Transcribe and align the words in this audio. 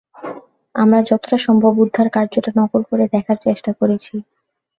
আমরা 0.75 0.99
যতটা 1.09 1.37
সম্ভব 1.45 1.73
উদ্ধারকার্যটা 1.83 2.51
নকল 2.59 2.81
করে 2.89 3.05
দেখার 3.13 3.37
চেষ্টা 3.45 3.71
করেছি। 3.79 4.13